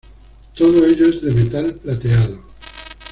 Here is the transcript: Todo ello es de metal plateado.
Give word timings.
Todo 0.57 0.83
ello 0.83 1.09
es 1.09 1.21
de 1.21 1.31
metal 1.31 1.75
plateado. 1.75 2.39